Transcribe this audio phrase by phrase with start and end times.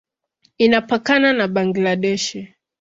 [0.57, 2.37] Inapakana na Bangladesh.